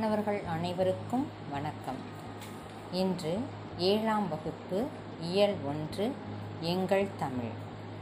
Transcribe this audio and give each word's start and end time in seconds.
மாணவர்கள் 0.00 0.44
அனைவருக்கும் 0.44 1.26
வணக்கம். 1.50 1.98
இன்று 2.92 3.32
ஏழாம் 3.78 4.28
வகுப்பு 4.28 4.78
இயல் 5.20 5.56
ஒன்று 5.64 6.12
எங்கள் 6.60 7.08
தமிழ் 7.18 7.50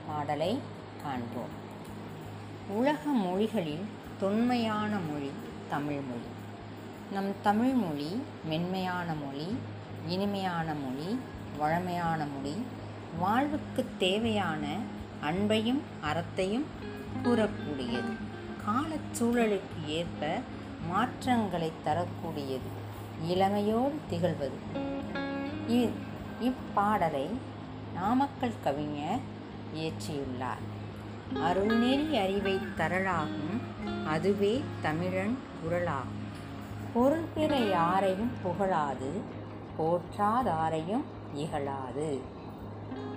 பாடலை 0.07 0.59
காண்போம். 1.03 1.55
உலக 2.69 3.11
மொழிகளில் 3.11 3.83
தொன்மையான 4.21 4.93
மொழி 5.09 5.31
தமிழ்மொழி 5.69 6.31
நம் 7.13 7.33
தமிழ்மொழி 7.43 8.23
மென்மையான 8.45 9.09
மொழி 9.25 9.49
இனிமையான 10.09 10.75
மொழி 10.75 11.19
வழமையான 11.59 12.27
மொழி 12.27 12.55
வாழ்வுக்கு 13.19 13.87
தேவையான 13.99 14.77
அன்பையும் 15.31 15.83
அறத்தையும் 16.11 16.69
கூறக்கூடியது. 17.25 18.15
காலச்சூழலுக்கு 18.67 19.85
ஏற்ப 19.87 20.41
மாற்றங்களை 20.87 21.73
தரக்கூடியது 21.85 22.87
இளமையோடு 23.29 23.99
திகழ்வது. 24.11 24.59
இ- 25.69 25.91
இப்பாடலை 26.41 27.27
நாமக்கல் 27.95 28.61
கவிஞர் 28.65 29.19
இயற்றியுள்ளார். 29.75 30.77
அருள்நெறி 31.35 32.23
அறிவை 32.23 32.55
தரலாகும் 32.55 33.61
அதுவே 34.07 34.63
தமிழன் 34.83 35.39
குரலாகும். 35.65 36.17
பொருள் 36.95 37.69
யாரையும் 37.69 38.33
புகழாது 38.43 39.21
போற்றாதாரையும் 39.79 41.05
இகழாது. 41.35 42.21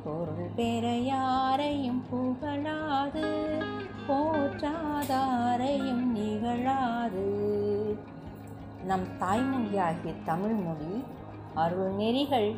பொருள் 0.04 0.50
பெற 0.56 0.96
யாரையும் 0.98 2.04
புகழாது. 2.12 3.24
போற்றாதாரையும் 4.08 6.04
நிகழாது. 6.04 7.26
நம் 8.86 9.08
தாய்மொழியாகிய 9.20 10.14
தமிழ்மொழி 10.26 11.04
அருள் 11.54 11.92
நெறிகள் 11.92 12.56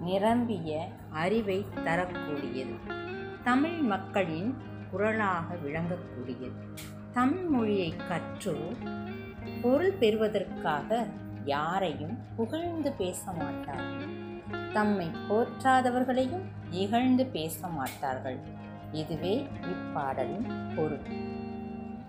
நிரம்பிய 0.00 0.88
அறிவை 1.10 1.66
தரக்கூடியது. 1.84 2.74
தமிழ் 3.44 3.78
மக்களின் 3.78 4.56
குரலாக 4.90 5.54
விளங்கக்கூடியது. 5.54 6.60
தமிழ் 7.12 7.44
மொழியை 7.44 7.94
கற்று 8.08 8.76
பொருள் 9.62 9.92
பெறுவதற்காக 9.92 11.06
யாரையும் 11.48 12.16
புகழ்ந்து 12.36 12.92
பேச 12.92 13.32
மாட்டார்கள் 13.32 14.16
தம்மை 14.72 15.08
போற்றாதவர்களையும் 15.28 16.46
இகழ்ந்து 16.70 17.24
பேச 17.26 17.68
மாட்டார்கள். 17.68 18.38
இதுவே 18.92 19.34
இப்பாடலின் 19.72 20.48
பொருள். 20.76 21.06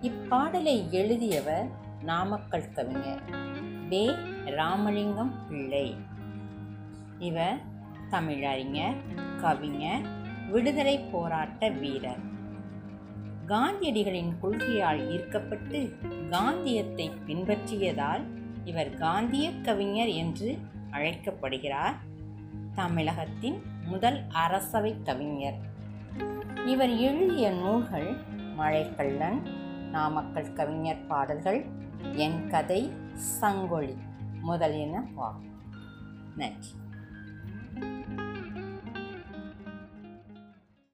இப்பாடலை 0.02 0.76
எழுதியவர் 0.90 1.70
நாமக்கல் 2.02 2.72
கவிஞர் 2.72 3.24
வே. 3.90 4.04
ராமலிங்கம் 4.46 5.34
பிள்ளை. 5.50 5.88
இவர் 7.20 7.60
தமிழறிஞர் 8.12 9.00
கவிஞர் 9.42 10.06
விடுதலை 10.50 10.96
போராட்ட 11.12 11.70
வீரர். 11.70 12.24
காந்தியடிகளின் 13.48 14.34
கொள்கையால் 14.42 15.00
ஈர்க்கப்பட்டு 15.10 15.80
காந்தியத்தை 16.30 17.06
பின்பற்றியதால் 17.28 18.26
இவர் 18.64 18.94
காந்திய 18.94 19.52
கவிஞர் 19.52 20.08
என்று 20.08 20.60
அழைக்கப்படுகிறார். 20.92 21.96
தமிழகத்தின் 22.74 23.62
முதல் 23.86 24.28
அரசவை 24.28 25.02
கவிஞர். 25.02 25.58
இவர் 26.66 26.90
எழுதிய 26.90 27.52
நூல்கள் 27.52 28.16
மழைக்கல்லன் 28.58 29.42
நாமக்கல் 29.92 30.54
கவிஞர் 30.54 31.08
பாடல்கள் 31.08 31.66
என் 32.14 32.48
கதை 32.48 32.92
சங்கொலி 33.42 33.98
முதலியன 34.42 35.04
ஆகும். 35.16 35.48
நன்றி. 36.36 36.70